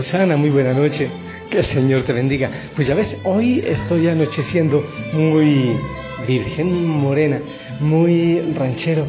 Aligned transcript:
Osana, 0.00 0.38
muy 0.38 0.48
buena 0.48 0.72
noche. 0.72 1.10
Que 1.50 1.58
el 1.58 1.64
Señor 1.64 2.04
te 2.04 2.14
bendiga. 2.14 2.50
Pues 2.74 2.86
ya 2.86 2.94
ves, 2.94 3.18
hoy 3.22 3.62
estoy 3.66 4.08
anocheciendo 4.08 4.82
muy 5.12 5.76
virgen 6.26 6.86
morena, 6.86 7.38
muy 7.80 8.40
ranchero 8.56 9.06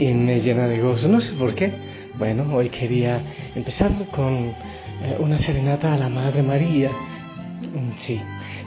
y 0.00 0.06
me 0.08 0.40
llena 0.40 0.66
de 0.66 0.80
gozo. 0.80 1.06
No 1.06 1.20
sé 1.20 1.34
por 1.34 1.54
qué. 1.54 1.70
Bueno, 2.18 2.52
hoy 2.54 2.70
quería 2.70 3.22
empezar 3.54 3.92
con 4.10 4.34
eh, 4.34 5.16
una 5.20 5.38
serenata 5.38 5.94
a 5.94 5.96
la 5.96 6.08
Madre 6.08 6.42
María. 6.42 6.90
Mm, 6.90 7.98
sí, 8.00 8.20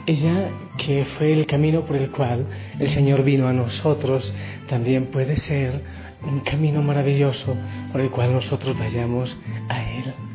ella 0.06 0.48
que 0.78 1.04
fue 1.04 1.34
el 1.34 1.44
camino 1.44 1.84
por 1.84 1.96
el 1.96 2.10
cual 2.10 2.46
el 2.78 2.88
Señor 2.88 3.22
vino 3.22 3.48
a 3.48 3.52
nosotros, 3.52 4.32
también 4.66 5.06
puede 5.06 5.36
ser 5.36 5.82
un 6.22 6.40
camino 6.40 6.80
maravilloso 6.80 7.54
por 7.92 8.00
el 8.00 8.10
cual 8.10 8.32
nosotros 8.32 8.78
vayamos 8.78 9.36
a 9.68 9.82
Él. 9.82 10.25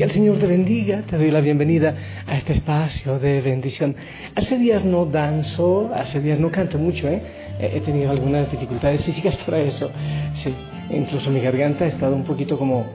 Que 0.00 0.04
el 0.04 0.12
Señor 0.12 0.38
te 0.38 0.46
bendiga, 0.46 1.02
te 1.02 1.18
doy 1.18 1.30
la 1.30 1.42
bienvenida 1.42 1.94
a 2.26 2.34
este 2.34 2.54
espacio 2.54 3.18
de 3.18 3.42
bendición. 3.42 3.94
Hace 4.34 4.56
días 4.56 4.82
no 4.82 5.04
danzo, 5.04 5.90
hace 5.94 6.22
días 6.22 6.40
no 6.40 6.50
canto 6.50 6.78
mucho, 6.78 7.06
¿eh? 7.06 7.20
He 7.60 7.82
tenido 7.82 8.10
algunas 8.10 8.50
dificultades 8.50 9.04
físicas 9.04 9.36
para 9.44 9.58
eso. 9.58 9.90
Sí, 10.36 10.54
incluso 10.88 11.30
mi 11.30 11.40
garganta 11.40 11.84
ha 11.84 11.88
estado 11.88 12.16
un 12.16 12.24
poquito 12.24 12.56
como 12.56 12.86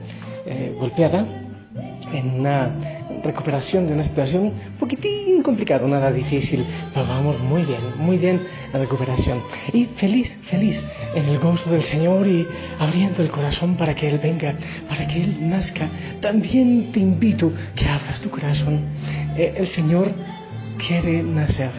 eh, 0.46 0.74
golpeada 0.76 1.24
en 2.12 2.40
una 2.40 2.95
recuperación 3.26 3.86
de 3.86 3.94
una 3.94 4.04
situación 4.04 4.44
un 4.44 4.52
poquitín 4.78 5.42
complicada, 5.42 5.86
nada 5.86 6.12
difícil, 6.12 6.64
pero 6.92 7.06
vamos 7.06 7.38
muy 7.40 7.64
bien, 7.64 7.80
muy 7.98 8.16
bien 8.18 8.40
la 8.72 8.78
recuperación. 8.78 9.42
Y 9.72 9.86
feliz, 9.96 10.36
feliz 10.44 10.82
en 11.14 11.26
el 11.26 11.38
gozo 11.38 11.70
del 11.70 11.82
Señor 11.82 12.26
y 12.26 12.46
abriendo 12.78 13.22
el 13.22 13.30
corazón 13.30 13.76
para 13.76 13.94
que 13.94 14.08
Él 14.08 14.18
venga, 14.22 14.54
para 14.88 15.06
que 15.06 15.22
Él 15.22 15.48
nazca. 15.48 15.88
También 16.20 16.90
te 16.92 17.00
invito 17.00 17.52
que 17.74 17.86
abras 17.86 18.20
tu 18.20 18.30
corazón. 18.30 18.80
Eh, 19.36 19.54
el 19.56 19.66
Señor 19.68 20.10
quiere 20.86 21.22
nacer 21.22 21.70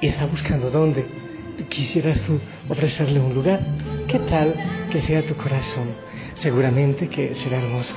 y 0.00 0.06
está 0.06 0.26
buscando 0.26 0.70
dónde. 0.70 1.04
¿Quisieras 1.68 2.20
tú 2.22 2.40
ofrecerle 2.68 3.20
un 3.20 3.34
lugar? 3.34 3.60
¿Qué 4.08 4.18
tal 4.18 4.54
que 4.90 5.00
sea 5.00 5.22
tu 5.22 5.34
corazón? 5.34 5.88
Seguramente 6.34 7.08
que 7.08 7.34
será 7.36 7.58
hermoso. 7.58 7.94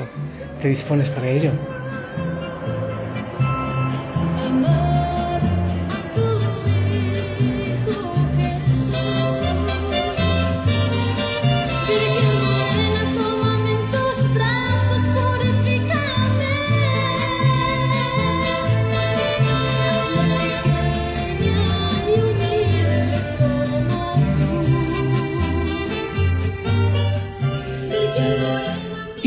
¿Te 0.62 0.68
dispones 0.68 1.10
para 1.10 1.30
ello? 1.30 1.52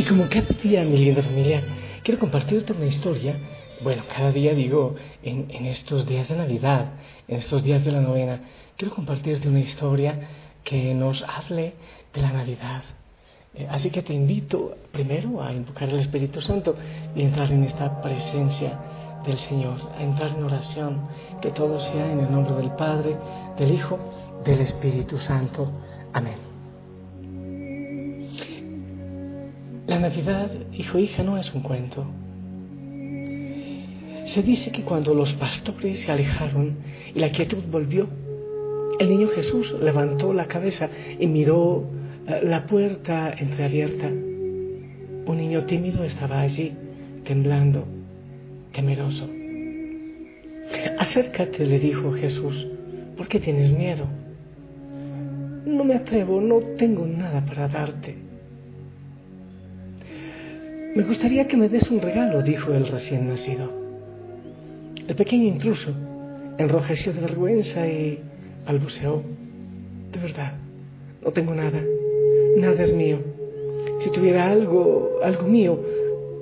Como 0.08 0.28
cada 0.28 0.48
día, 0.62 0.84
mi 0.84 0.96
linda 0.96 1.22
familia, 1.22 1.62
quiero 2.02 2.18
compartirte 2.18 2.72
una 2.72 2.86
historia. 2.86 3.34
Bueno, 3.82 4.02
cada 4.08 4.32
día 4.32 4.54
digo, 4.54 4.96
en, 5.22 5.66
estos 5.66 6.06
días 6.06 6.28
de 6.28 6.36
Navidad, 6.36 6.92
en 7.28 7.38
estos 7.38 7.62
días 7.62 7.84
de 7.84 7.92
la 7.92 8.00
novena, 8.00 8.40
quiero 8.76 8.94
compartirte 8.94 9.48
una 9.48 9.60
historia 9.60 10.18
que 10.64 10.94
nos 10.94 11.22
hable 11.22 11.74
de 12.12 12.22
la 12.22 12.32
Navidad. 12.32 12.82
Eh, 13.54 13.66
así 13.70 13.90
que 13.90 14.02
te 14.02 14.14
invito 14.14 14.76
primero 14.92 15.42
a 15.42 15.52
invocar 15.52 15.88
al 15.90 15.98
Espíritu 15.98 16.40
Santo 16.40 16.74
y 17.14 17.22
entrar 17.22 17.52
en 17.52 17.64
esta 17.64 18.00
presencia 18.00 18.78
del 19.26 19.38
Señor, 19.38 19.78
a 19.96 20.02
entrar 20.02 20.30
en 20.30 20.42
oración, 20.42 21.02
que 21.42 21.50
todo 21.50 21.80
sea 21.80 22.10
en 22.10 22.20
el 22.20 22.32
nombre 22.32 22.54
del 22.54 22.70
Padre, 22.72 23.16
del 23.58 23.72
Hijo, 23.72 23.98
del 24.44 24.60
Espíritu 24.60 25.18
Santo. 25.18 25.70
Amén. 26.12 26.47
La 29.88 29.98
Navidad, 29.98 30.50
hijo 30.74 30.98
hija, 30.98 31.22
no 31.22 31.38
es 31.38 31.50
un 31.54 31.62
cuento. 31.62 32.04
Se 34.26 34.42
dice 34.42 34.70
que 34.70 34.82
cuando 34.82 35.14
los 35.14 35.32
pastores 35.32 36.00
se 36.00 36.12
alejaron 36.12 36.76
y 37.14 37.18
la 37.18 37.32
quietud 37.32 37.64
volvió, 37.70 38.06
el 39.00 39.08
niño 39.08 39.28
Jesús 39.28 39.74
levantó 39.80 40.34
la 40.34 40.44
cabeza 40.44 40.90
y 41.18 41.26
miró 41.26 41.88
eh, 42.26 42.40
la 42.42 42.66
puerta 42.66 43.32
entreabierta. 43.32 44.08
Un 44.08 45.36
niño 45.38 45.64
tímido 45.64 46.04
estaba 46.04 46.40
allí, 46.40 46.74
temblando, 47.24 47.86
temeroso. 48.72 49.26
Acércate, 50.98 51.64
le 51.64 51.78
dijo 51.78 52.12
Jesús, 52.12 52.68
¿por 53.16 53.26
qué 53.26 53.40
tienes 53.40 53.70
miedo? 53.70 54.06
No 55.64 55.82
me 55.82 55.94
atrevo, 55.94 56.42
no 56.42 56.58
tengo 56.76 57.06
nada 57.06 57.42
para 57.46 57.68
darte. 57.68 58.27
Me 60.98 61.04
gustaría 61.04 61.46
que 61.46 61.56
me 61.56 61.68
des 61.68 61.88
un 61.92 62.00
regalo, 62.00 62.42
dijo 62.42 62.72
el 62.72 62.88
recién 62.88 63.28
nacido. 63.28 63.70
El 65.06 65.14
pequeño 65.14 65.44
intruso 65.44 65.92
enrojeció 66.58 67.12
de 67.12 67.20
vergüenza 67.20 67.86
y 67.86 68.18
balbuceó, 68.66 69.22
de 70.10 70.18
verdad, 70.18 70.54
no 71.22 71.30
tengo 71.30 71.54
nada, 71.54 71.80
nada 72.56 72.82
es 72.82 72.92
mío. 72.92 73.20
Si 74.00 74.10
tuviera 74.10 74.50
algo, 74.50 75.20
algo 75.22 75.44
mío, 75.44 75.78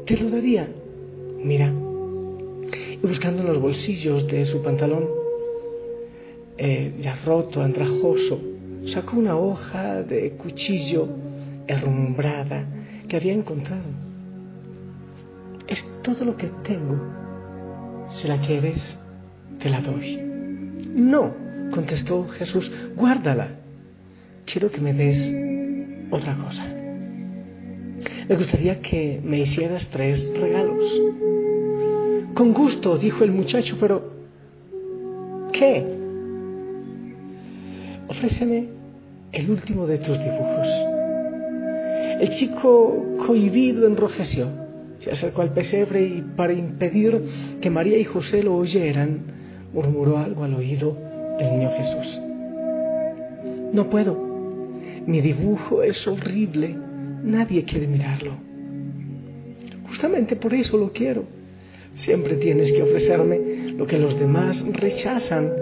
te 0.06 0.16
lo 0.16 0.30
daría. 0.30 0.66
Mira, 1.44 1.70
y 3.02 3.06
buscando 3.06 3.42
en 3.42 3.48
los 3.48 3.60
bolsillos 3.60 4.26
de 4.26 4.46
su 4.46 4.62
pantalón, 4.62 5.06
eh, 6.56 6.94
ya 6.98 7.14
roto, 7.26 7.60
andrajoso, 7.60 8.40
sacó 8.86 9.18
una 9.18 9.36
hoja 9.36 10.02
de 10.02 10.30
cuchillo 10.30 11.08
herrumbrada 11.66 12.64
que 13.06 13.16
había 13.16 13.34
encontrado. 13.34 14.05
Es 15.66 15.84
todo 16.02 16.24
lo 16.24 16.36
que 16.36 16.48
tengo. 16.62 16.96
Si 18.08 18.28
la 18.28 18.40
quieres, 18.40 18.98
te 19.58 19.68
la 19.68 19.80
doy. 19.80 20.16
No, 20.94 21.34
contestó 21.72 22.26
Jesús, 22.28 22.70
guárdala. 22.94 23.56
Quiero 24.44 24.70
que 24.70 24.80
me 24.80 24.92
des 24.92 25.34
otra 26.10 26.36
cosa. 26.36 26.64
Me 28.28 28.36
gustaría 28.36 28.80
que 28.80 29.20
me 29.22 29.40
hicieras 29.40 29.86
tres 29.88 30.30
regalos. 30.40 30.84
Con 32.34 32.52
gusto, 32.52 32.98
dijo 32.98 33.24
el 33.24 33.32
muchacho, 33.32 33.76
pero 33.80 34.12
¿qué? 35.52 35.84
Ofréceme 38.08 38.68
el 39.32 39.50
último 39.50 39.86
de 39.86 39.98
tus 39.98 40.18
dibujos. 40.18 40.68
El 42.20 42.30
chico 42.30 43.16
cohibido 43.26 43.86
enrojeció, 43.86 44.48
se 44.98 45.10
acercó 45.10 45.42
al 45.42 45.52
pesebre 45.52 46.02
y 46.02 46.22
para 46.36 46.52
impedir 46.52 47.22
que 47.60 47.70
María 47.70 47.98
y 47.98 48.04
José 48.04 48.42
lo 48.42 48.56
oyeran, 48.56 49.20
murmuró 49.72 50.18
algo 50.18 50.44
al 50.44 50.54
oído 50.54 50.96
del 51.38 51.50
niño 51.50 51.70
Jesús. 51.76 52.20
No 53.72 53.90
puedo, 53.90 54.16
mi 55.06 55.20
dibujo 55.20 55.82
es 55.82 56.06
horrible, 56.06 56.74
nadie 57.22 57.64
quiere 57.64 57.86
mirarlo. 57.86 58.36
Justamente 59.88 60.36
por 60.36 60.54
eso 60.54 60.76
lo 60.76 60.92
quiero. 60.92 61.24
Siempre 61.94 62.36
tienes 62.36 62.72
que 62.72 62.82
ofrecerme 62.82 63.72
lo 63.76 63.86
que 63.86 63.98
los 63.98 64.18
demás 64.18 64.64
rechazan 64.72 65.52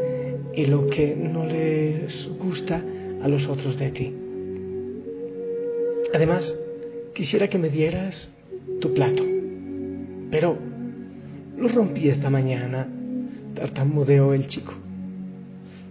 y 0.55 0.67
lo 0.67 0.89
que 0.89 1.15
no 1.15 1.45
les 1.45 2.29
gusta 2.39 2.83
a 3.23 3.29
los 3.29 3.47
otros 3.49 3.79
de 3.79 3.91
ti. 3.91 4.15
Además, 6.13 6.55
quisiera 7.13 7.49
que 7.49 7.59
me 7.59 7.71
dieras 7.71 8.34
tu 8.85 8.93
plato, 8.93 9.23
pero 10.31 10.59
lo 11.57 11.69
rompí 11.69 12.11
esta 12.11 12.29
mañana, 12.29 12.87
tartamudeó 13.55 14.35
el 14.35 14.47
chico. 14.47 14.75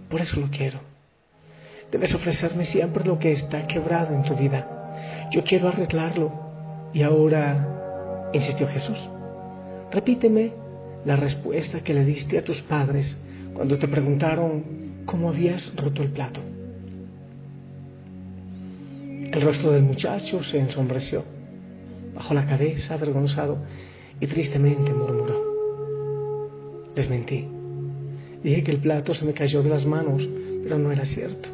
Por 0.10 0.22
eso 0.22 0.40
lo 0.40 0.52
quiero. 0.52 0.80
Debes 1.92 2.14
ofrecerme 2.14 2.66
siempre 2.66 3.04
lo 3.04 3.18
que 3.18 3.32
está 3.32 3.66
quebrado 3.66 4.14
en 4.14 4.22
tu 4.22 4.36
vida. 4.36 5.28
Yo 5.32 5.44
quiero 5.44 5.70
arreglarlo. 5.70 6.32
Y 6.94 7.02
ahora, 7.02 8.30
insistió 8.32 8.68
Jesús, 8.68 9.00
repíteme 9.92 10.52
la 11.04 11.16
respuesta 11.16 11.80
que 11.80 11.96
le 11.96 12.06
diste 12.06 12.38
a 12.38 12.44
tus 12.44 12.62
padres 12.62 13.18
cuando 13.56 13.80
te 13.80 13.88
preguntaron 13.88 15.04
cómo 15.08 15.30
habías 15.30 15.76
roto 15.76 16.04
el 16.04 16.10
plato. 16.10 16.40
El 19.32 19.42
rostro 19.42 19.72
del 19.72 19.82
muchacho 19.82 20.44
se 20.44 20.60
ensombreció, 20.60 21.24
bajó 22.14 22.34
la 22.34 22.46
cabeza 22.46 22.94
avergonzado 22.96 23.58
y 24.20 24.28
tristemente 24.28 24.94
murmuró. 24.94 25.54
Les 26.96 27.10
mentí. 27.10 27.48
Dije 28.44 28.64
que 28.64 28.72
el 28.72 28.80
plato 28.80 29.14
se 29.14 29.26
me 29.26 29.34
cayó 29.34 29.64
de 29.64 29.70
las 29.70 29.86
manos, 29.86 30.28
pero 30.64 30.78
no 30.78 30.92
era 30.92 31.06
cierto. 31.06 31.50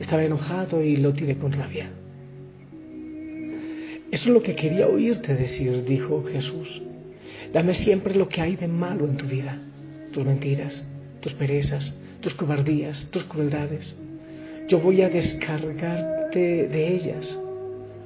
Estaba 0.00 0.24
enojado 0.24 0.82
y 0.82 0.96
lo 0.96 1.12
tiré 1.12 1.36
con 1.36 1.52
rabia. 1.52 1.90
Eso 4.10 4.28
es 4.28 4.34
lo 4.34 4.42
que 4.42 4.54
quería 4.54 4.88
oírte 4.88 5.34
decir, 5.34 5.84
dijo 5.84 6.22
Jesús. 6.24 6.82
Dame 7.52 7.74
siempre 7.74 8.14
lo 8.14 8.28
que 8.28 8.40
hay 8.40 8.56
de 8.56 8.68
malo 8.68 9.06
en 9.06 9.16
tu 9.16 9.26
vida, 9.26 9.58
tus 10.12 10.24
mentiras, 10.24 10.84
tus 11.20 11.34
perezas, 11.34 11.94
tus 12.20 12.34
cobardías, 12.34 13.08
tus 13.10 13.24
crueldades. 13.24 13.96
Yo 14.68 14.80
voy 14.80 15.02
a 15.02 15.08
descargarte 15.08 16.68
de 16.68 16.94
ellas. 16.94 17.38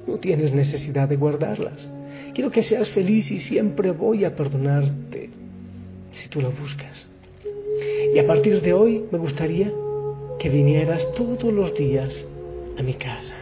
No 0.07 0.17
tienes 0.17 0.53
necesidad 0.53 1.09
de 1.09 1.17
guardarlas. 1.17 1.89
Quiero 2.33 2.49
que 2.49 2.61
seas 2.61 2.89
feliz 2.89 3.29
y 3.29 3.39
siempre 3.39 3.91
voy 3.91 4.23
a 4.23 4.35
perdonarte 4.35 5.29
si 6.11 6.29
tú 6.29 6.41
lo 6.41 6.51
buscas. 6.51 7.09
Y 8.15 8.17
a 8.17 8.25
partir 8.25 8.61
de 8.61 8.73
hoy 8.73 9.03
me 9.11 9.17
gustaría 9.17 9.71
que 10.39 10.49
vinieras 10.49 11.05
todos 11.13 11.51
los 11.51 11.73
días 11.75 12.25
a 12.77 12.83
mi 12.83 12.93
casa. 12.93 13.35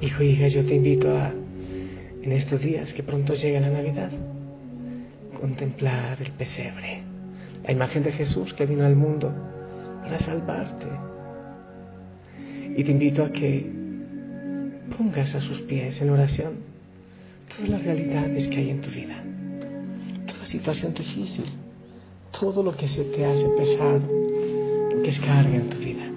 Hijo, 0.00 0.22
hija, 0.22 0.48
yo 0.48 0.64
te 0.64 0.74
invito 0.74 1.10
a, 1.10 1.32
en 2.22 2.32
estos 2.32 2.60
días 2.60 2.94
que 2.94 3.02
pronto 3.02 3.34
llega 3.34 3.60
la 3.60 3.70
Navidad, 3.70 4.10
contemplar 5.38 6.22
el 6.22 6.30
pesebre, 6.32 7.02
la 7.64 7.72
imagen 7.72 8.04
de 8.04 8.12
Jesús 8.12 8.54
que 8.54 8.66
vino 8.66 8.86
al 8.86 8.96
mundo 8.96 9.49
para 10.10 10.22
salvarte. 10.24 10.86
Y 12.76 12.82
te 12.82 12.90
invito 12.90 13.24
a 13.24 13.30
que 13.30 13.64
pongas 14.98 15.36
a 15.36 15.40
sus 15.40 15.60
pies 15.62 16.02
en 16.02 16.10
oración 16.10 16.54
todas 17.48 17.68
las 17.68 17.84
realidades 17.84 18.48
que 18.48 18.56
hay 18.56 18.70
en 18.70 18.80
tu 18.80 18.90
vida, 18.90 19.22
toda 20.26 20.46
situación 20.46 20.94
difícil, 20.94 21.44
todo 22.36 22.64
lo 22.64 22.76
que 22.76 22.88
se 22.88 23.04
te 23.04 23.24
hace 23.24 23.48
pesado, 23.50 24.00
lo 24.94 25.00
que 25.00 25.10
es 25.10 25.20
carga 25.20 25.54
en 25.54 25.70
tu 25.70 25.78
vida. 25.78 26.10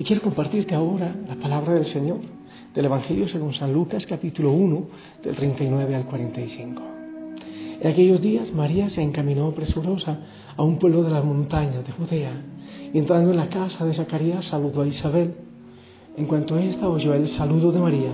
Y 0.00 0.02
quiero 0.02 0.22
compartirte 0.22 0.74
ahora 0.74 1.14
la 1.28 1.36
palabra 1.36 1.74
del 1.74 1.86
Señor 1.86 2.18
del 2.74 2.86
Evangelio 2.86 3.28
según 3.28 3.54
San 3.54 3.72
Lucas 3.72 4.06
capítulo 4.06 4.50
1 4.50 4.86
del 5.22 5.36
39 5.36 5.94
al 5.94 6.04
45. 6.04 6.93
En 7.84 7.90
aquellos 7.90 8.22
días 8.22 8.50
María 8.54 8.88
se 8.88 9.02
encaminó 9.02 9.54
presurosa 9.54 10.18
a 10.56 10.62
un 10.62 10.78
pueblo 10.78 11.02
de 11.02 11.10
las 11.10 11.22
montañas 11.22 11.86
de 11.86 11.92
Judea 11.92 12.32
y 12.94 12.96
entrando 12.96 13.30
en 13.30 13.36
la 13.36 13.50
casa 13.50 13.84
de 13.84 13.92
Zacarías 13.92 14.46
saludó 14.46 14.80
a 14.80 14.86
Isabel. 14.86 15.34
En 16.16 16.24
cuanto 16.24 16.56
ésta 16.56 16.88
oyó 16.88 17.12
el 17.12 17.28
saludo 17.28 17.72
de 17.72 17.80
María, 17.80 18.10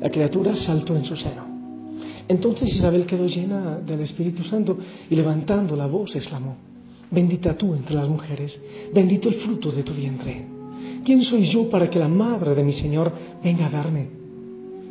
la 0.00 0.10
criatura 0.10 0.56
saltó 0.56 0.96
en 0.96 1.04
su 1.04 1.14
seno. 1.14 1.44
Entonces 2.26 2.74
Isabel 2.74 3.06
quedó 3.06 3.28
llena 3.28 3.78
del 3.78 4.00
Espíritu 4.00 4.42
Santo 4.42 4.78
y 5.08 5.14
levantando 5.14 5.76
la 5.76 5.86
voz 5.86 6.16
exclamó, 6.16 6.56
Bendita 7.08 7.56
tú 7.56 7.72
entre 7.72 7.94
las 7.94 8.08
mujeres, 8.08 8.60
bendito 8.92 9.28
el 9.28 9.36
fruto 9.36 9.70
de 9.70 9.84
tu 9.84 9.92
vientre. 9.94 10.44
¿Quién 11.04 11.22
soy 11.22 11.44
yo 11.44 11.70
para 11.70 11.88
que 11.88 12.00
la 12.00 12.08
madre 12.08 12.56
de 12.56 12.64
mi 12.64 12.72
Señor 12.72 13.12
venga 13.44 13.66
a 13.66 13.70
darme? 13.70 14.08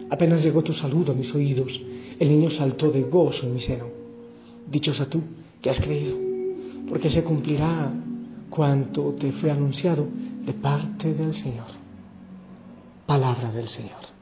Apenas 0.10 0.42
llegó 0.42 0.62
tu 0.62 0.72
saludo 0.72 1.12
a 1.12 1.16
mis 1.16 1.36
oídos, 1.36 1.78
el 2.18 2.30
niño 2.30 2.52
saltó 2.52 2.90
de 2.90 3.02
gozo 3.02 3.48
en 3.48 3.54
mi 3.56 3.60
seno. 3.60 4.03
Dichosa 4.68 5.06
tú 5.08 5.22
que 5.62 5.70
has 5.70 5.80
creído, 5.80 6.18
porque 6.90 7.10
se 7.10 7.24
cumplirá 7.24 7.92
cuanto 8.50 9.14
te 9.14 9.32
fue 9.32 9.52
anunciado 9.52 10.08
de 10.46 10.54
parte 10.54 11.14
del 11.14 11.34
Señor. 11.34 11.68
Palabra 13.06 13.52
del 13.52 13.68
Señor. 13.68 14.14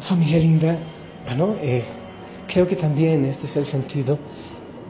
Familia 0.00 0.38
linda, 0.38 0.78
bueno, 1.26 1.56
eh, 1.60 1.84
creo 2.46 2.68
que 2.68 2.76
también 2.76 3.24
este 3.24 3.46
es 3.46 3.56
el 3.56 3.66
sentido 3.66 4.18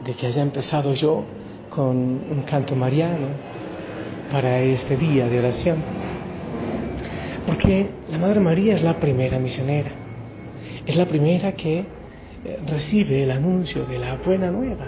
de 0.03 0.13
que 0.13 0.27
haya 0.27 0.41
empezado 0.41 0.93
yo 0.93 1.23
con 1.69 1.95
un 1.95 2.43
canto 2.45 2.75
mariano 2.75 3.27
para 4.31 4.59
este 4.59 4.97
día 4.97 5.27
de 5.27 5.39
oración. 5.39 5.77
Porque 7.45 7.89
la 8.11 8.17
Madre 8.17 8.39
María 8.41 8.73
es 8.73 8.83
la 8.83 8.99
primera 8.99 9.39
misionera, 9.39 9.91
es 10.87 10.95
la 10.95 11.05
primera 11.05 11.51
que 11.51 11.79
eh, 11.79 12.59
recibe 12.65 13.23
el 13.23 13.31
anuncio 13.31 13.85
de 13.85 13.99
la 13.99 14.15
buena 14.15 14.49
nueva, 14.49 14.87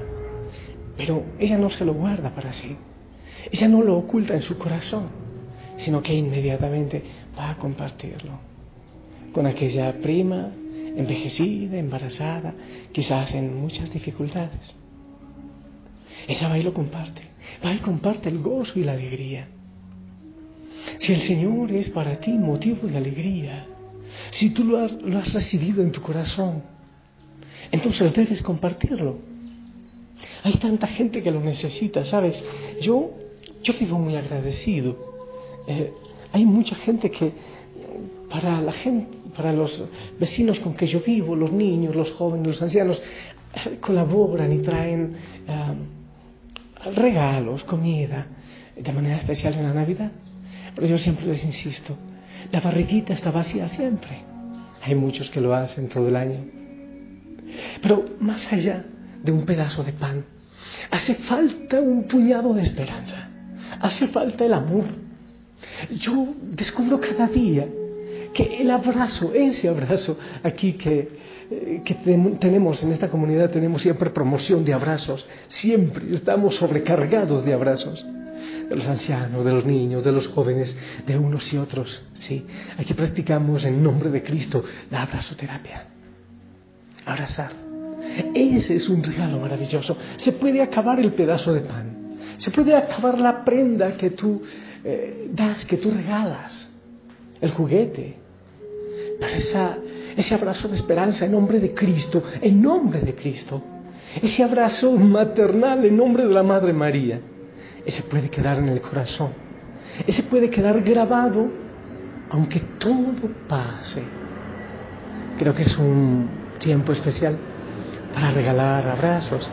pero 0.98 1.24
ella 1.38 1.58
no 1.58 1.70
se 1.70 1.86
lo 1.86 1.94
guarda 1.94 2.34
para 2.34 2.54
sí, 2.54 2.76
ella 3.52 3.68
no 3.68 3.84
lo 3.84 3.98
oculta 3.98 4.34
en 4.34 4.42
su 4.42 4.58
corazón, 4.58 5.10
sino 5.78 6.02
que 6.02 6.14
inmediatamente 6.14 7.04
va 7.38 7.52
a 7.52 7.58
compartirlo 7.58 8.40
con 9.34 9.46
aquella 9.46 9.94
prima 10.00 10.52
envejecida, 10.96 11.78
embarazada, 11.78 12.54
quizás 12.92 13.34
en 13.34 13.62
muchas 13.62 13.92
dificultades. 13.92 14.76
Ella 16.28 16.50
va 16.50 16.58
y 16.58 16.64
lo 16.64 16.74
comparte, 16.74 17.22
va 17.64 17.74
y 17.74 17.78
comparte 17.78 18.30
el 18.30 18.40
gozo 18.40 18.80
y 18.80 18.84
la 18.84 18.94
alegría. 18.94 19.48
Si 21.00 21.14
el 21.14 21.22
Señor 21.22 21.72
es 21.72 21.90
para 21.90 22.20
ti 22.20 22.32
motivo 22.32 22.88
de 22.88 22.98
alegría, 22.98 23.68
si 24.32 24.52
tú 24.52 24.64
lo 24.64 24.80
has, 24.80 25.34
recibido 25.34 25.82
en 25.82 25.92
tu 25.92 26.02
corazón, 26.02 26.64
entonces 27.72 28.14
debes 28.14 28.42
compartirlo. 28.42 29.18
Hay 30.44 30.54
tanta 30.54 30.88
gente 30.88 31.22
que 31.22 31.32
lo 31.32 31.40
necesita, 31.42 32.06
¿sabes? 32.06 32.44
Yo, 32.82 33.12
yo 33.64 33.74
vivo 33.80 34.00
muy 34.00 34.16
agradecido. 34.16 34.98
Eh, 35.68 35.94
hay 36.32 36.46
mucha 36.46 36.76
gente 36.76 37.12
que 37.12 37.34
para 38.30 38.62
la 38.62 38.72
gente, 38.72 39.18
para 39.36 39.54
los 39.54 39.84
vecinos 40.20 40.60
con 40.60 40.76
que 40.76 40.88
yo 40.88 41.02
vivo, 41.02 41.36
los 41.36 41.52
niños, 41.52 41.96
los 41.96 42.12
jóvenes, 42.12 42.48
los 42.48 42.62
ancianos, 42.62 43.02
eh, 43.54 43.78
colaboran 43.80 44.54
y 44.54 44.60
traen 44.60 45.16
eh, 45.48 46.92
regalos, 46.96 47.64
comida, 47.64 48.28
de 48.76 48.94
manera 48.94 49.18
especial 49.18 49.56
en 49.56 49.64
la 49.64 49.74
Navidad. 49.74 50.12
Pero 50.76 50.88
yo 50.88 50.98
siempre 50.98 51.26
les 51.26 51.44
insisto, 51.44 51.96
la 52.52 52.60
barriguita 52.60 53.14
está 53.14 53.32
vacía 53.32 53.68
siempre. 53.70 54.24
Hay 54.82 54.96
muchos 54.96 55.30
que 55.30 55.42
lo 55.42 55.54
hacen 55.54 55.90
todo 55.90 56.08
el 56.08 56.16
año. 56.16 56.46
Pero 57.82 58.06
más 58.20 58.52
allá 58.52 58.86
de 59.24 59.32
un 59.32 59.46
pedazo 59.46 59.84
de 59.84 59.94
pan, 59.94 60.26
hace 60.92 61.16
falta 61.16 61.80
un 61.80 62.04
puñado 62.04 62.54
de 62.54 62.62
esperanza. 62.62 63.30
Hace 63.82 64.08
falta 64.08 64.46
el 64.46 64.54
amor. 64.54 64.86
Yo 65.92 66.34
descubro 66.42 67.00
cada 67.00 67.28
día 67.28 67.68
que 68.34 68.62
el 68.62 68.72
abrazo, 68.72 69.34
ese 69.34 69.68
abrazo 69.68 70.18
aquí 70.44 70.74
que, 70.74 71.10
eh, 71.52 71.82
que 71.84 71.96
tenemos 72.40 72.84
en 72.84 72.92
esta 72.92 73.10
comunidad, 73.10 73.50
tenemos 73.50 73.82
siempre 73.82 74.12
promoción 74.12 74.64
de 74.64 74.74
abrazos, 74.74 75.28
siempre 75.48 76.14
estamos 76.14 76.56
sobrecargados 76.56 77.44
de 77.44 77.54
abrazos 77.54 78.06
de 78.70 78.76
los 78.76 78.88
ancianos, 78.88 79.44
de 79.44 79.52
los 79.52 79.66
niños, 79.66 80.04
de 80.04 80.12
los 80.12 80.28
jóvenes, 80.28 80.76
de 81.06 81.18
unos 81.18 81.52
y 81.52 81.58
otros. 81.58 82.04
Sí, 82.14 82.46
aquí 82.78 82.94
practicamos 82.94 83.66
en 83.66 83.82
nombre 83.82 84.10
de 84.12 84.22
Cristo 84.22 84.64
la 84.92 85.02
abrazoterapia. 85.02 85.88
Abrazar. 87.06 87.52
Ese 88.34 88.76
es 88.76 88.88
un 88.88 89.04
regalo 89.04 89.40
maravilloso. 89.40 89.98
Se 90.18 90.34
puede 90.34 90.62
acabar 90.62 91.00
el 91.00 91.14
pedazo 91.14 91.54
de 91.54 91.62
pan. 91.62 91.98
Se 92.38 92.52
puede 92.52 92.76
acabar 92.76 93.20
la 93.20 93.44
prenda 93.44 93.98
que 93.98 94.12
tú 94.12 94.42
eh, 94.84 95.30
das, 95.34 95.66
que 95.66 95.78
tú 95.78 95.90
regalas. 95.90 96.70
El 97.42 97.52
juguete. 97.52 98.18
Pero 99.20 99.34
esa, 99.34 99.78
ese 100.16 100.36
abrazo 100.36 100.68
de 100.68 100.76
esperanza 100.76 101.26
en 101.26 101.32
nombre 101.32 101.60
de 101.60 101.74
Cristo, 101.74 102.24
en 102.40 102.62
nombre 102.62 103.02
de 103.02 103.16
Cristo. 103.16 103.62
Ese 104.22 104.44
abrazo 104.44 104.92
maternal 104.94 105.84
en 105.86 105.98
nombre 105.98 106.26
de 106.26 106.34
la 106.34 106.44
Madre 106.44 106.72
María 106.72 107.20
ese 107.86 108.04
puede 108.04 108.30
quedar 108.30 108.58
en 108.58 108.70
el 108.70 108.82
corazón, 108.82 109.32
ese 110.06 110.24
puede 110.24 110.50
quedar 110.50 110.82
grabado 110.82 111.50
aunque 112.30 112.60
todo 112.78 113.28
pase. 113.48 114.04
Creo 115.38 115.54
que 115.56 115.64
es 115.64 115.78
un 115.78 116.30
tiempo 116.60 116.92
especial 116.92 117.38
para 118.14 118.32
regalar 118.32 118.88
abrazos, 118.88 119.50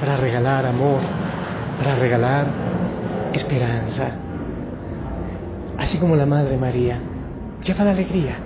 para 0.00 0.16
regalar 0.16 0.66
amor, 0.66 1.00
para 1.78 1.94
regalar 1.96 2.46
esperanza. 3.32 4.10
Así 5.78 5.98
como 5.98 6.16
la 6.16 6.26
Madre 6.26 6.56
María, 6.56 6.98
lleva 7.62 7.84
la 7.84 7.90
alegría, 7.90 8.36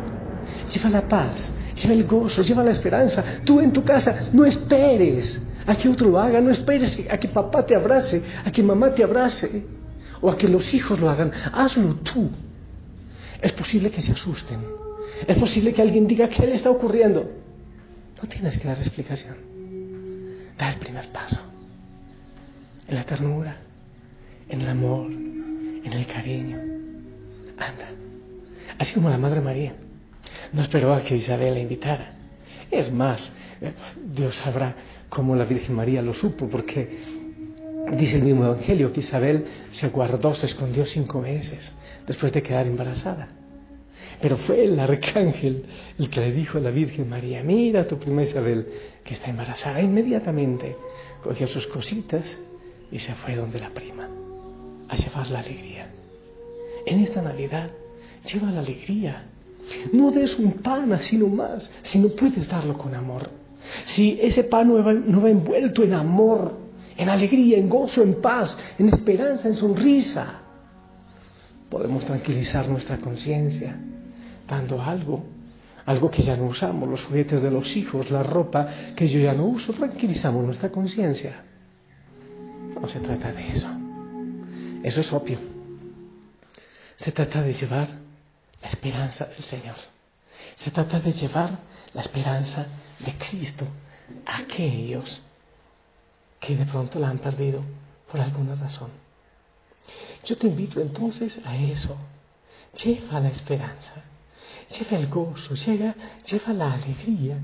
lleva 0.72 0.88
la 0.88 1.02
paz, 1.02 1.52
lleva 1.74 1.94
el 1.94 2.04
gozo, 2.04 2.42
lleva 2.42 2.64
la 2.64 2.70
esperanza. 2.70 3.22
Tú 3.44 3.60
en 3.60 3.72
tu 3.72 3.84
casa 3.84 4.30
no 4.32 4.44
esperes 4.44 5.40
a 5.68 5.76
que 5.76 5.88
otro 5.88 6.08
lo 6.08 6.18
haga, 6.18 6.40
no 6.40 6.50
esperes 6.50 6.98
a 7.10 7.18
que 7.18 7.28
papá 7.28 7.66
te 7.66 7.76
abrace, 7.76 8.22
a 8.42 8.50
que 8.50 8.62
mamá 8.62 8.94
te 8.94 9.04
abrace, 9.04 9.64
o 10.22 10.30
a 10.30 10.36
que 10.38 10.48
los 10.48 10.72
hijos 10.72 10.98
lo 10.98 11.10
hagan, 11.10 11.30
hazlo 11.52 11.96
tú. 11.96 12.30
Es 13.42 13.52
posible 13.52 13.90
que 13.90 14.00
se 14.00 14.12
asusten, 14.12 14.60
es 15.26 15.36
posible 15.36 15.74
que 15.74 15.82
alguien 15.82 16.06
diga 16.06 16.26
qué 16.28 16.46
le 16.46 16.54
está 16.54 16.70
ocurriendo. 16.70 17.30
No 18.20 18.28
tienes 18.28 18.58
que 18.58 18.66
dar 18.66 18.78
explicación. 18.78 19.36
Da 20.56 20.70
el 20.70 20.78
primer 20.78 21.12
paso. 21.12 21.40
En 22.88 22.94
la 22.94 23.04
ternura, 23.04 23.58
en 24.48 24.62
el 24.62 24.68
amor, 24.68 25.06
en 25.10 25.92
el 25.92 26.06
cariño. 26.06 26.58
Anda. 27.58 27.90
Así 28.78 28.94
como 28.94 29.10
la 29.10 29.18
Madre 29.18 29.42
María. 29.42 29.74
No 30.54 30.62
esperó 30.62 30.94
a 30.94 31.02
que 31.02 31.16
Isabel 31.16 31.54
la 31.54 31.60
invitara. 31.60 32.17
Es 32.70 32.92
más, 32.92 33.32
eh, 33.60 33.72
Dios 34.14 34.36
sabrá 34.36 34.74
cómo 35.08 35.34
la 35.34 35.44
Virgen 35.44 35.74
María 35.74 36.02
lo 36.02 36.14
supo, 36.14 36.48
porque 36.48 36.88
dice 37.96 38.16
el 38.16 38.24
mismo 38.24 38.44
Evangelio 38.44 38.92
que 38.92 39.00
Isabel 39.00 39.44
se 39.70 39.88
guardó, 39.88 40.34
se 40.34 40.46
escondió 40.46 40.84
cinco 40.84 41.20
meses 41.20 41.74
después 42.06 42.32
de 42.32 42.42
quedar 42.42 42.66
embarazada. 42.66 43.28
Pero 44.20 44.36
fue 44.36 44.64
el 44.64 44.78
arcángel 44.78 45.64
el 45.98 46.10
que 46.10 46.20
le 46.20 46.32
dijo 46.32 46.58
a 46.58 46.60
la 46.60 46.70
Virgen 46.70 47.08
María, 47.08 47.42
mira 47.42 47.86
tu 47.86 47.98
prima 47.98 48.22
Isabel 48.22 48.66
que 49.04 49.14
está 49.14 49.30
embarazada. 49.30 49.80
Inmediatamente 49.80 50.76
cogió 51.22 51.46
sus 51.46 51.66
cositas 51.68 52.38
y 52.90 52.98
se 52.98 53.14
fue 53.14 53.36
donde 53.36 53.60
la 53.60 53.70
prima, 53.70 54.08
a 54.88 54.96
llevar 54.96 55.30
la 55.30 55.40
alegría. 55.40 55.88
En 56.86 57.00
esta 57.00 57.22
Navidad 57.22 57.70
lleva 58.24 58.50
la 58.50 58.60
alegría. 58.60 59.24
No 59.92 60.10
des 60.10 60.38
un 60.38 60.52
pan 60.62 60.92
así 60.92 61.16
nomás, 61.16 61.70
si 61.82 61.98
no 61.98 62.08
puedes 62.08 62.48
darlo 62.48 62.76
con 62.76 62.94
amor. 62.94 63.30
Si 63.86 64.18
ese 64.20 64.44
pan 64.44 64.68
no 64.68 64.82
va, 65.22 65.30
envuelto 65.30 65.82
en 65.82 65.92
amor, 65.92 66.56
en 66.96 67.08
alegría, 67.08 67.58
en 67.58 67.68
gozo, 67.68 68.02
en 68.02 68.20
paz, 68.20 68.56
en 68.78 68.88
esperanza, 68.88 69.48
en 69.48 69.54
sonrisa, 69.54 70.40
podemos 71.68 72.04
tranquilizar 72.04 72.68
nuestra 72.68 72.98
conciencia 72.98 73.76
dando 74.48 74.80
algo, 74.80 75.24
algo 75.84 76.10
que 76.10 76.22
ya 76.22 76.36
no 76.36 76.46
usamos, 76.46 76.88
los 76.88 77.04
juguetes 77.04 77.42
de 77.42 77.50
los 77.50 77.76
hijos, 77.76 78.10
la 78.10 78.22
ropa 78.22 78.68
que 78.96 79.08
yo 79.08 79.20
ya 79.20 79.34
no 79.34 79.46
uso, 79.46 79.72
tranquilizamos 79.72 80.44
nuestra 80.44 80.70
conciencia. 80.70 81.44
No 82.80 82.88
se 82.88 83.00
trata 83.00 83.32
de 83.32 83.48
eso. 83.48 83.68
Eso 84.82 85.00
es 85.00 85.12
obvio. 85.12 85.38
Se 86.96 87.12
trata 87.12 87.42
de 87.42 87.52
llevar 87.52 88.07
la 88.62 88.68
esperanza 88.68 89.26
del 89.26 89.42
Señor. 89.42 89.76
Se 90.56 90.70
trata 90.70 91.00
de 91.00 91.12
llevar 91.12 91.58
la 91.94 92.00
esperanza 92.00 92.66
de 92.98 93.16
Cristo 93.16 93.66
a 94.26 94.38
aquellos 94.38 95.22
que 96.40 96.56
de 96.56 96.66
pronto 96.66 96.98
la 96.98 97.08
han 97.08 97.18
perdido 97.18 97.62
por 98.10 98.20
alguna 98.20 98.54
razón. 98.54 98.90
Yo 100.24 100.36
te 100.36 100.46
invito 100.46 100.80
entonces 100.80 101.38
a 101.44 101.56
eso. 101.56 101.96
Lleva 102.84 103.18
la 103.18 103.30
esperanza, 103.30 103.94
lleva 104.78 104.98
el 104.98 105.08
gozo, 105.08 105.54
lleva, 105.54 105.94
lleva 106.30 106.52
la 106.52 106.74
alegría 106.74 107.38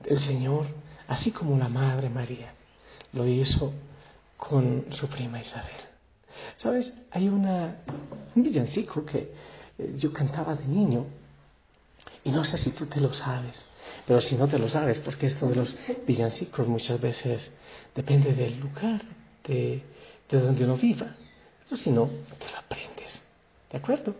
del 0.00 0.18
Señor, 0.18 0.66
así 1.06 1.30
como 1.30 1.58
la 1.58 1.68
Madre 1.68 2.08
María 2.08 2.54
lo 3.12 3.26
hizo 3.26 3.72
con 4.36 4.86
su 4.90 5.06
prima 5.08 5.40
Isabel. 5.40 5.70
¿Sabes? 6.56 6.96
Hay 7.10 7.28
una, 7.28 7.76
un 8.34 8.42
villancico 8.42 9.04
que 9.04 9.32
yo 9.96 10.12
cantaba 10.12 10.54
de 10.54 10.66
niño 10.66 11.06
y 12.22 12.30
no 12.30 12.44
sé 12.44 12.58
si 12.58 12.70
tú 12.70 12.86
te 12.86 13.00
lo 13.00 13.12
sabes, 13.12 13.64
pero 14.06 14.20
si 14.20 14.36
no 14.36 14.48
te 14.48 14.58
lo 14.58 14.68
sabes, 14.68 14.98
porque 15.00 15.26
esto 15.26 15.46
de 15.46 15.56
los 15.56 15.76
villancicos 16.06 16.66
muchas 16.66 17.00
veces 17.00 17.50
depende 17.94 18.32
del 18.34 18.58
lugar 18.58 19.02
de, 19.46 19.82
de 20.28 20.40
donde 20.40 20.64
uno 20.64 20.76
viva. 20.76 21.14
Pero 21.64 21.76
si 21.76 21.90
no, 21.90 22.08
te 22.38 22.50
lo 22.50 22.58
aprendes. 22.58 23.20
¿De 23.70 23.78
acuerdo? 23.78 24.14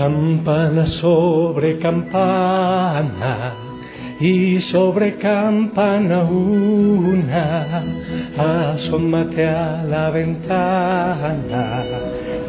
Campana 0.00 0.86
sobre 0.86 1.78
campana 1.78 3.52
y 4.18 4.58
sobre 4.58 5.16
campana 5.16 6.24
una, 6.24 7.82
asómate 8.38 9.44
a 9.44 9.84
la 9.86 10.08
ventana, 10.08 11.84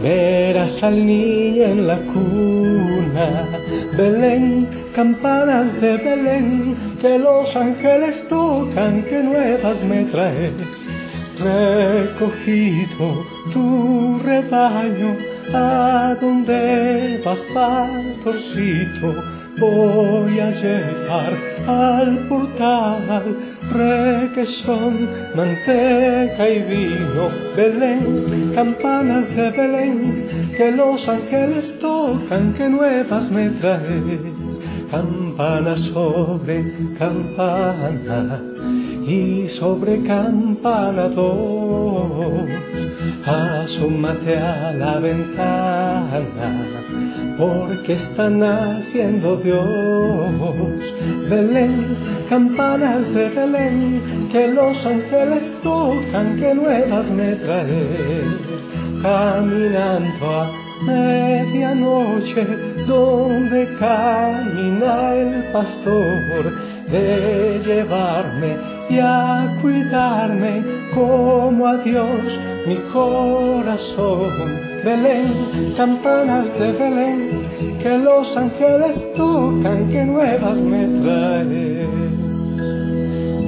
verás 0.02 0.82
al 0.82 1.06
niño 1.06 1.64
en 1.64 1.88
la 1.88 1.98
cuna. 1.98 3.50
Belén, 3.98 4.70
campanas 4.96 5.74
de 5.82 5.98
Belén, 5.98 6.78
que 7.02 7.20
los 7.20 7.54
ángeles 7.54 8.26
tocan, 8.30 9.04
que 9.04 9.22
nuevas 9.22 9.84
me 9.84 10.06
traes. 10.06 10.54
Recogido 11.38 13.26
tu 13.52 14.20
rebaño 14.24 15.31
¿A 15.54 16.16
dónde 16.22 17.22
vas, 17.26 17.44
pastorcito? 17.54 19.16
Voy 19.60 20.40
a 20.40 20.50
llevar 20.50 21.34
al 21.68 22.18
portal 22.30 23.36
requesón, 23.70 25.10
manteca 25.36 26.50
y 26.50 26.60
vino, 26.64 27.30
Belén, 27.56 28.52
campanas 28.56 29.36
de 29.36 29.52
Belén, 29.52 30.52
que 30.56 30.72
los 30.72 31.08
ángeles 31.08 31.78
tocan, 31.80 32.54
que 32.54 32.70
nuevas 32.70 33.30
me 33.30 33.50
traes, 33.50 34.31
campana 34.92 35.78
sobre 35.78 36.66
campana 37.00 38.42
y 39.08 39.48
sobre 39.48 40.04
campana 40.04 41.08
dos, 41.08 42.50
asómate 43.26 44.38
a 44.38 44.74
la 44.74 45.00
ventana, 45.00 46.22
porque 47.38 47.94
está 47.94 48.30
naciendo 48.30 49.38
Dios. 49.38 49.66
Belén, 51.30 51.96
campanas 52.30 53.14
de 53.14 53.30
Belén, 53.30 54.30
que 54.30 54.50
los 54.50 54.86
ángeles 54.86 55.44
tocan, 55.64 56.36
que 56.36 56.54
nuevas 56.54 57.10
me 57.12 57.36
traen. 57.38 58.62
Caminando 59.02 60.30
a 60.30 60.52
medianoche, 60.84 62.71
donde 62.88 63.74
camina 63.80 65.14
el 65.16 65.52
pastor, 65.52 66.72
de 66.92 67.62
llevarme 67.66 68.58
y 68.90 69.00
a 69.00 69.58
cuidarme 69.62 70.62
como 70.94 71.68
a 71.68 71.78
Dios 71.78 72.40
mi 72.68 72.76
corazón. 72.92 74.72
Belén, 74.84 75.74
campanas 75.78 76.48
de 76.60 76.72
Belén, 76.74 77.80
que 77.82 77.98
los 77.98 78.36
ángeles 78.36 79.14
tocan, 79.16 79.90
que 79.92 80.04
nuevas 80.04 80.58
me 80.58 80.88
traen. 81.02 82.12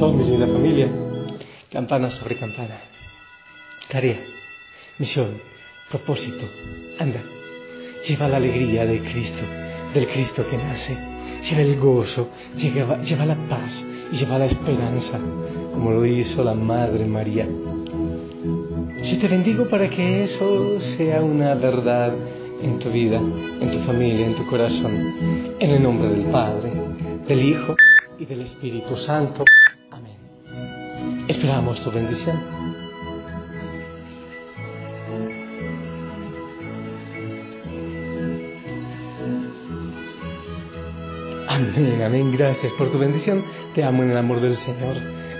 Oh, 0.02 0.12
mi 0.12 0.24
linda 0.26 0.48
familia, 0.48 0.90
campana 1.72 2.10
sobre 2.12 2.36
campana, 2.36 2.78
tarea, 3.90 4.20
misión, 5.00 5.28
propósito, 5.90 6.46
anda, 7.00 7.20
lleva 8.08 8.28
la 8.28 8.38
alegría 8.38 8.86
de 8.86 9.00
Cristo, 9.00 9.44
del 9.94 10.08
Cristo 10.08 10.46
que 10.50 10.58
nace, 10.58 10.98
lleva 11.50 11.62
el 11.62 11.80
gozo, 11.80 12.30
lleva, 12.58 13.02
lleva 13.02 13.26
la 13.26 13.36
paz 13.48 13.86
y 14.12 14.18
lleva 14.18 14.40
la 14.40 14.46
esperanza, 14.46 15.20
como 15.74 15.92
lo 15.92 16.06
hizo 16.06 16.44
la 16.44 16.54
Madre 16.54 17.06
María. 17.06 17.48
Si 19.04 19.18
te 19.18 19.28
bendigo 19.28 19.68
para 19.70 19.90
que 19.90 20.24
eso 20.24 20.80
sea 20.80 21.22
una 21.22 21.56
verdad 21.56 22.14
en 22.62 22.80
tu 22.80 22.90
vida, 22.90 23.18
en 23.18 23.70
tu 23.72 23.80
familia, 23.80 24.26
en 24.26 24.36
tu 24.36 24.46
corazón, 24.48 25.56
en 25.60 25.70
el 25.70 25.84
nombre 25.84 26.10
del 26.10 26.32
Padre, 26.32 26.72
del 27.28 27.44
Hijo 27.44 27.76
y 28.18 28.26
del 28.26 28.42
Espíritu 28.42 28.96
Santo. 28.96 29.44
Amén. 29.92 31.26
Esperamos 31.28 31.82
tu 31.82 31.92
bendición. 31.92 32.63
Amén. 41.76 42.32
Gracias 42.38 42.72
por 42.74 42.92
tu 42.92 43.00
bendición. 43.00 43.44
Te 43.74 43.84
amo 43.84 44.04
en 44.04 44.12
el 44.12 44.18
amor 44.18 44.40
del 44.40 44.56
Señor. 44.58 44.96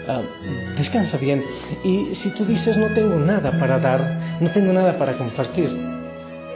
Ah, 0.08 0.22
descansa 0.78 1.18
bien. 1.18 1.44
Y 1.84 2.16
si 2.16 2.30
tú 2.32 2.44
dices 2.46 2.76
no 2.76 2.88
tengo 2.88 3.16
nada 3.20 3.52
para 3.60 3.80
dar, 3.80 4.40
no 4.42 4.50
tengo 4.50 4.74
nada 4.74 4.98
para 4.98 5.14
compartir, 5.14 5.70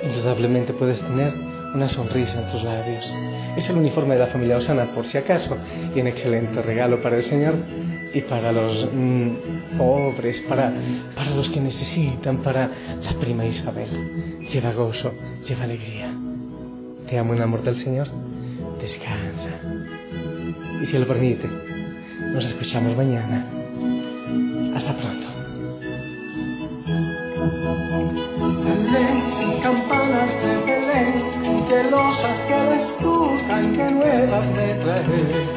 indudablemente 0.04 0.74
puedes 0.74 1.00
tener 1.00 1.34
una 1.74 1.88
sonrisa 1.90 2.42
en 2.42 2.52
tus 2.52 2.64
labios. 2.64 3.06
Es 3.56 3.70
el 3.70 3.78
uniforme 3.78 4.16
de 4.16 4.22
la 4.22 4.28
familia 4.28 4.58
Osana, 4.58 4.86
por 4.94 5.06
si 5.06 5.18
acaso, 5.18 5.58
y 5.96 6.02
un 6.02 6.08
excelente 6.08 6.62
regalo 6.62 7.02
para 7.02 7.18
el 7.18 7.24
Señor 7.24 7.56
y 8.14 8.22
para 8.22 8.52
los 8.52 8.88
mm, 8.92 9.78
pobres, 9.78 10.42
para, 10.42 10.72
para 11.16 11.32
los 11.32 11.50
que 11.50 11.60
necesitan, 11.60 12.38
para 12.38 12.70
la 13.04 13.14
prima 13.20 13.46
Isabel. 13.46 14.40
Lleva 14.52 14.74
gozo, 14.74 15.14
lleva 15.48 15.64
alegría. 15.64 16.12
Te 17.08 17.18
amo 17.18 17.34
en 17.34 17.38
el 17.38 17.44
amor 17.44 17.62
del 17.64 17.76
Señor. 17.76 18.08
Descansa. 18.82 19.27
Y 20.82 20.86
si 20.86 20.98
lo 20.98 21.08
permite, 21.08 21.48
nos 22.34 22.46
escuchamos 22.46 22.96
mañana. 22.96 23.46
Hasta 24.76 24.94
pronto. 24.94 25.28
Campanas 29.64 30.30
de 30.42 30.56
Belén, 30.66 31.68
que 31.68 31.84
los 31.90 32.16
ángeles 32.24 32.86
que 33.76 33.92
nuevas 33.92 34.46
me 34.56 34.74
traen. 34.84 35.48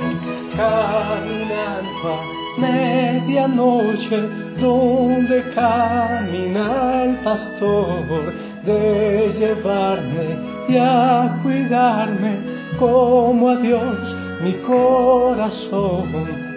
Caminando 0.57 2.09
a 2.09 2.61
medianoche, 2.61 4.29
donde 4.61 5.43
camina 5.55 7.05
el 7.05 7.17
pastor, 7.17 8.33
de 8.65 9.33
llevarme 9.39 10.37
y 10.69 10.77
a 10.77 11.39
cuidarme 11.43 12.39
como 12.79 13.51
a 13.51 13.57
Dios 13.57 14.20
mi 14.43 14.55
corazón. 14.63 16.05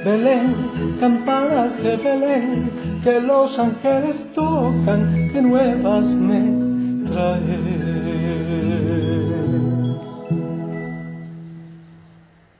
Belén, 0.04 0.56
campanas 1.00 1.78
de 1.82 1.96
Belén, 1.98 2.72
que 3.04 3.20
los 3.22 3.58
ángeles 3.58 4.16
tocan, 4.34 5.30
que 5.32 5.42
nuevas 5.42 6.06
me 6.06 7.08
traen. 7.10 8.03